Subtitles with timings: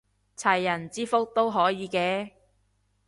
[0.35, 2.31] 齊人之福都可以嘅